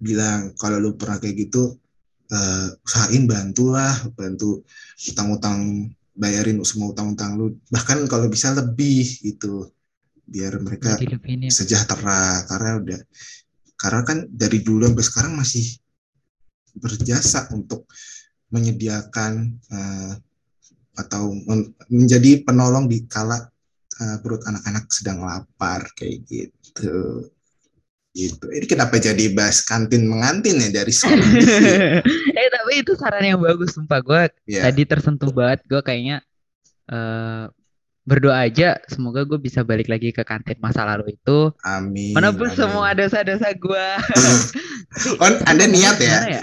[0.00, 1.76] bilang kalau lu pernah kayak gitu
[2.30, 4.62] eh, usahain bantulah bantu
[5.10, 7.58] utang-utang bayarin semua utang-utang lu.
[7.68, 9.68] Bahkan kalau bisa lebih gitu
[10.26, 10.98] biar mereka
[11.48, 12.44] sejahtera.
[12.50, 13.00] Karena udah
[13.76, 15.66] karena kan dari dulu sampai sekarang masih
[16.76, 17.88] berjasa untuk
[18.50, 20.12] menyediakan eh,
[20.96, 23.48] atau men- menjadi penolong di kala
[24.00, 27.30] eh, perut anak-anak sedang lapar kayak gitu.
[28.16, 28.46] Gitu.
[28.48, 31.20] Ini kenapa jadi bahas kantin mengantin ya dari sekolah
[32.40, 34.00] eh tapi itu saran yang bagus sumpah.
[34.00, 35.60] Gue ya tadi tersentuh banget.
[35.68, 36.24] Gue kayaknya
[36.88, 37.44] eh
[38.06, 42.58] berdoa aja semoga gue bisa balik lagi ke kantin masa lalu itu amin menebus amin.
[42.58, 43.86] semua dosa-dosa gue
[45.22, 46.42] oh anda niat ya ya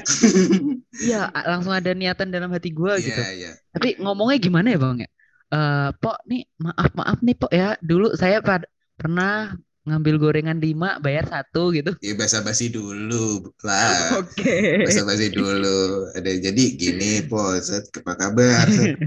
[1.08, 3.52] iya a- langsung ada niatan dalam hati gue gitu Iya, iya.
[3.74, 5.10] tapi ngomongnya gimana ya bang ya
[5.54, 8.66] Eh pok nih maaf maaf nih pok ya dulu saya pad-
[8.98, 9.54] pernah
[9.86, 14.18] ngambil gorengan lima bayar satu gitu Ya basa-basi dulu lah.
[14.26, 16.10] oke Basa-basi dulu.
[16.18, 18.66] Ada jadi gini, Po, Set, apa kabar?
[18.66, 18.98] Set,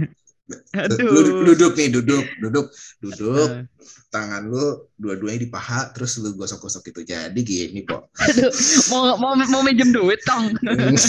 [0.47, 2.67] aduh Lu duduk nih, duduk, duduk,
[3.03, 3.49] duduk.
[3.51, 3.67] Eh,
[4.07, 7.01] Tangan lu dua-duanya di paha, terus lu gosok-gosok itu.
[7.03, 8.07] Jadi gini, Po.
[8.15, 8.51] aduh
[8.91, 10.55] mau mau mau minjem duit tong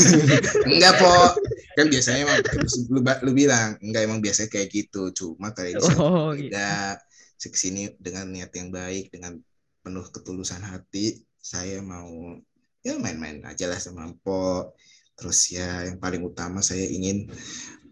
[0.70, 1.38] enggak, Po.
[1.78, 2.38] Kan biasanya emang
[2.90, 5.14] lu, lu bilang, enggak emang biasanya kayak gitu.
[5.14, 6.50] Cuma kali ini oh gitu.
[6.50, 6.98] beda.
[7.38, 9.38] Ke sini dengan niat yang baik, dengan
[9.86, 12.36] penuh ketulusan hati, saya mau
[12.82, 14.74] ya main-main aja lah sama Empo.
[15.18, 17.30] Terus ya yang paling utama saya ingin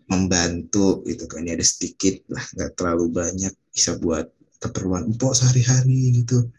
[0.05, 1.45] membantu gitu kan.
[1.45, 4.29] Ini ada sedikit lah, nggak terlalu banyak bisa buat
[4.61, 6.49] keperluan Empo sehari-hari gitu.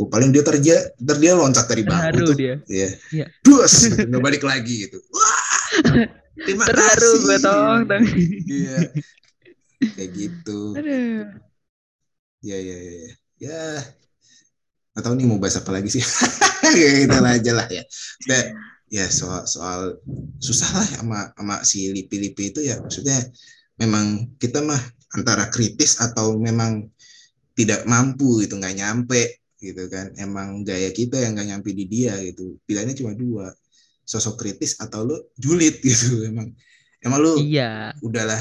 [0.00, 2.36] Oh, paling dia terja, ntar dia loncat dari bangku tuh.
[2.36, 2.88] dia Ya.
[3.12, 3.26] Iya.
[3.44, 3.74] Dus,
[4.08, 4.96] nggak balik lagi gitu.
[5.12, 6.08] Wah,
[6.40, 7.24] terima terharu kasih.
[7.24, 8.04] gue tong tong
[8.48, 8.76] Iya.
[9.96, 10.60] Kayak gitu.
[10.76, 11.24] aduh
[12.40, 13.12] Ya, ya, ya, ya.
[13.40, 13.62] Ya,
[14.96, 16.04] nggak tahu nih mau bahas apa lagi sih.
[16.64, 17.84] Kayak gitu lah aja lah ya.
[18.90, 19.80] Ya soal soal
[20.42, 22.76] susah lah sama sama si lipi-lipi itu ya.
[22.82, 23.18] Maksudnya
[23.80, 24.80] memang kita mah
[25.16, 26.86] antara kritis atau memang
[27.58, 29.22] tidak mampu gitu, nggak nyampe
[29.62, 30.10] gitu kan.
[30.18, 32.58] Emang gaya kita yang nggak nyampe di dia gitu.
[32.66, 33.46] Pilihannya cuma dua,
[34.06, 36.26] sosok kritis atau lu julid gitu.
[36.26, 36.50] Emang
[37.04, 38.40] emang lu iya udahlah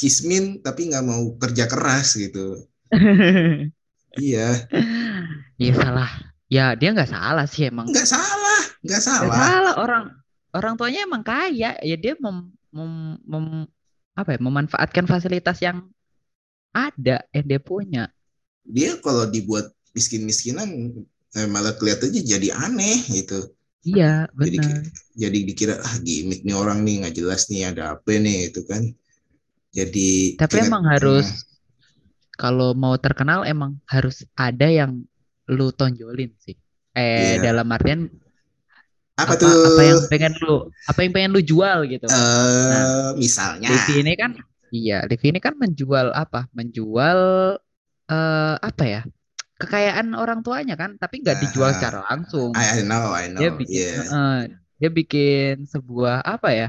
[0.00, 2.64] kismin tapi nggak mau kerja keras gitu.
[4.16, 4.64] Iya,
[5.60, 6.10] Iya salah.
[6.48, 7.84] Ya dia nggak salah sih emang.
[7.90, 8.45] nggak salah,
[8.86, 9.36] nggak Nggak salah.
[9.36, 10.04] salah orang
[10.54, 11.74] orang tuanya emang kaya.
[11.82, 13.68] Ya dia mem, mem- mem-
[14.16, 15.84] apa ya memanfaatkan fasilitas yang
[16.72, 18.04] ada yang dia punya.
[18.64, 20.68] Dia kalau dibuat miskin-miskinan
[21.36, 23.52] eh, malah kelihatannya jadi aneh gitu.
[23.86, 24.82] Iya Jadi benar.
[25.14, 28.82] jadi dikira ah gimmick nih orang nih nggak jelas nih ada apa nih itu kan.
[29.70, 31.44] Jadi Tapi kayak- emang harus Hmm,
[32.36, 35.04] kalau mau terkenal emang harus ada yang
[35.48, 36.56] lu tonjolin sih.
[36.92, 37.52] Eh Iya.
[37.52, 38.08] dalam artian
[39.16, 39.48] apa, apa tuh?
[39.48, 42.06] apa yang pengen lu apa yang pengen lu jual gitu.
[42.06, 44.30] eh misalnya Livi ini kan
[44.68, 46.44] iya, Livi ini kan menjual apa?
[46.52, 47.20] Menjual
[48.12, 49.02] eh apa ya?
[49.56, 52.52] Kekayaan orang tuanya kan, tapi nggak dijual Ah, secara langsung.
[52.52, 53.40] I, I know, I know.
[53.40, 54.04] Dia bikin yeah.
[54.04, 54.40] eh,
[54.76, 56.68] dia bikin sebuah apa ya?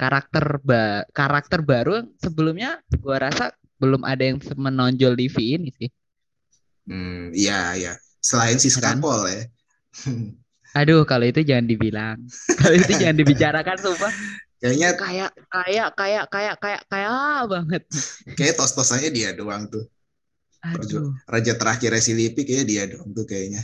[0.00, 5.88] Karakter ba karakter baru yang sebelumnya gua rasa belum ada yang menonjol Livi ini sih.
[6.88, 7.92] Hmm, iya, iya.
[8.24, 8.96] Selain si Ya kan?
[9.00, 9.42] Skapol ya.
[10.74, 12.18] Aduh, kalau itu jangan dibilang.
[12.58, 14.12] Kalau itu jangan dibicarakan sumpah.
[14.58, 17.12] Kayaknya Kayak kayak kayak kayak kayak kayak
[17.46, 17.82] banget.
[18.34, 19.86] kayak tos-tosannya dia doang tuh.
[20.64, 21.12] Aduh.
[21.28, 23.62] Raja terakhir si Lipi kayaknya dia doang tuh kayaknya.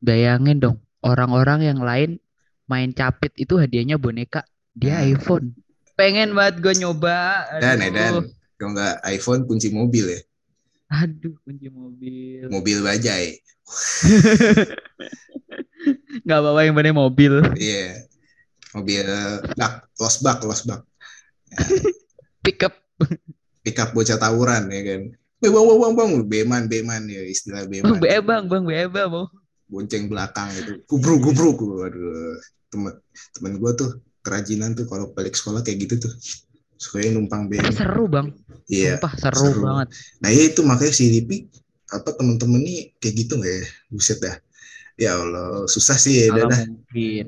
[0.00, 2.16] Bayangin dong, orang-orang yang lain
[2.70, 5.12] main capit itu hadiahnya boneka, dia Hmm.
[5.18, 5.46] iPhone.
[5.98, 7.44] Pengen banget gue nyoba.
[7.60, 8.12] Dan, Aduh, dan
[8.56, 10.20] kalau nggak iPhone kunci mobil ya,
[10.90, 12.46] aduh kunci mobil.
[12.48, 13.36] mobil bajai.
[16.26, 17.40] Nggak bawa yang bener mobil.
[17.56, 18.04] Iya,
[18.76, 19.06] mobil
[19.56, 20.84] bak, los bak, los bak.
[22.44, 22.74] Pickup.
[23.62, 25.02] Pickup bocah tawuran ya kan.
[25.40, 29.08] bang bang bang bang beman beman ya istilah beman Bang, be bang, bang, be bang,
[29.08, 29.24] mau.
[29.72, 32.36] bonceng belakang itu gubruk gubruk waduh
[32.68, 32.92] temen
[33.32, 36.12] temen gue tuh kerajinan tuh kalau balik sekolah kayak gitu tuh
[36.76, 38.26] sukanya numpang Tapi BM seru bang,
[38.68, 39.60] iya sumpah seru, seru.
[39.64, 39.88] banget.
[40.20, 41.36] nah ya itu makanya si Lipi
[41.90, 44.36] apa temen-temen nih kayak gitu nggak ya buset dah
[44.94, 47.26] ya Allah susah sih ya dah mungkin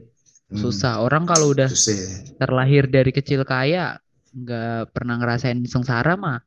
[0.53, 1.01] Hmm, susah.
[1.01, 2.09] Orang kalau udah susah ya.
[2.37, 3.97] terlahir dari kecil kaya,
[4.37, 6.45] nggak pernah ngerasain sengsara mah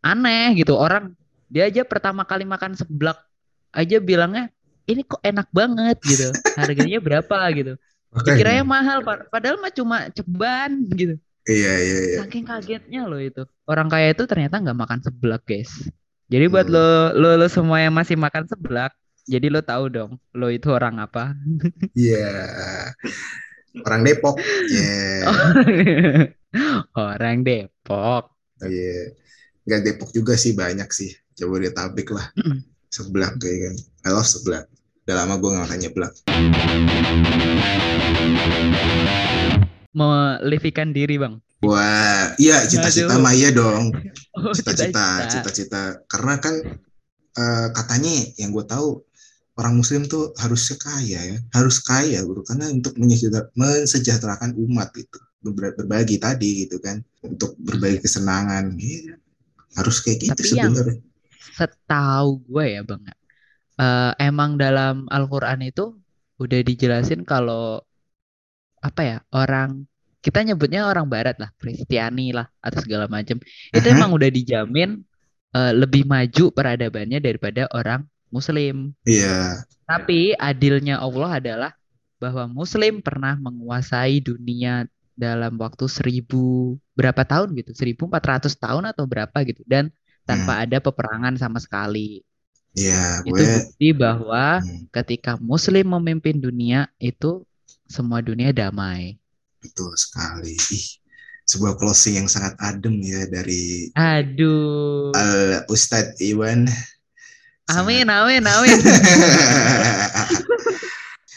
[0.00, 0.72] aneh gitu.
[0.72, 1.12] Orang
[1.52, 3.20] dia aja pertama kali makan seblak
[3.76, 4.48] aja bilangnya
[4.88, 6.32] ini kok enak banget gitu.
[6.58, 7.76] Harganya berapa gitu.
[8.24, 11.20] Dikiranya mahal, pa- padahal mah cuma ceban gitu.
[11.44, 13.44] iya iya iya Saking kagetnya loh itu.
[13.68, 15.92] Orang kaya itu ternyata nggak makan seblak, guys.
[16.26, 16.74] Jadi buat Hmm.
[16.74, 18.90] lo, lo lo semua yang masih makan seblak,
[19.24, 21.38] jadi lo tahu dong, lo itu orang apa.
[21.94, 22.26] Iya.
[23.84, 24.40] Orang Depok.
[24.66, 25.28] Iya.
[26.96, 28.32] Orang Depok.
[28.58, 29.12] Iya.
[29.62, 31.12] Enggak Depok juga sih banyak sih.
[31.36, 32.26] Jabodetabek lah.
[32.88, 33.76] Seblak kayak kan.
[34.02, 34.64] I love seblak.
[35.04, 36.12] Udah lama gue gak makan nyeblak.
[39.92, 41.40] Melivikan diri, Bang.
[41.66, 43.90] Wah, iya cita-cita mah iya dong.
[44.36, 45.96] Oh, Cita-cita, cita-cita.
[46.12, 46.60] Karena kan
[47.40, 49.00] eh, katanya yang gue tahu
[49.56, 52.44] orang Muslim tuh harusnya kaya ya, harus kaya bro.
[52.44, 53.00] Karena untuk
[53.56, 58.76] mensejahterakan umat itu Ber- berbagi tadi gitu kan, untuk berbagi kesenangan.
[58.76, 59.16] Iya.
[59.72, 60.96] Harus kayak gitu Tapi yang- sebenarnya.
[61.56, 63.02] Setahu gue ya, Bang.
[63.08, 63.16] ya,
[63.80, 65.96] eh, emang dalam Al-Qur'an itu
[66.36, 67.80] udah dijelasin kalau
[68.84, 69.88] apa ya, orang
[70.26, 73.36] kita nyebutnya orang barat lah, Kristiani lah atau segala macam.
[73.76, 73.96] Itu Aha.
[73.96, 74.90] emang udah dijamin
[75.56, 78.00] eh, lebih maju peradabannya daripada orang
[78.34, 78.74] Muslim.
[79.06, 81.70] Iya, Tapi adilnya Allah adalah
[82.22, 84.86] bahwa Muslim pernah menguasai dunia
[85.16, 89.84] dalam waktu seribu berapa tahun gitu, 1400 tahun atau berapa gitu, dan
[90.28, 92.22] tanpa ada peperangan sama sekali.
[92.78, 93.52] iya, Itu gue.
[93.54, 97.44] bukti bahwa Hmm, ketika Muslim memimpin dunia itu
[97.94, 99.18] semua dunia damai.
[99.66, 100.54] Betul sekali.
[100.54, 100.86] Ih,
[101.42, 106.70] sebuah closing yang sangat adem ya dari Aduh, Al Ustadz Iwan.
[107.66, 108.78] amin, amin, amin.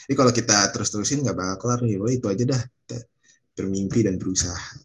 [0.09, 1.97] Ini kalau kita terus-terusin nggak bakal kelar nih.
[2.17, 2.61] Itu aja dah.
[2.61, 2.97] Kita
[3.57, 4.77] bermimpi dan berusaha.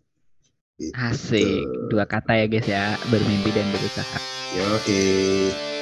[0.74, 0.92] Gitu.
[0.92, 4.18] Asik, dua kata ya guys ya, bermimpi dan berusaha.
[4.52, 5.73] Ya, oke.